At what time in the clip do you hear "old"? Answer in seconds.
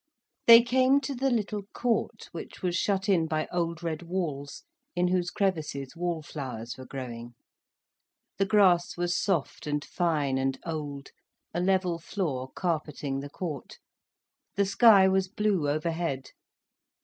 3.51-3.83, 10.65-11.11